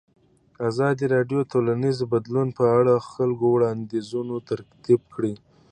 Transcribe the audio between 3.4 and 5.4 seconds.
وړاندیزونه ترتیب کړي.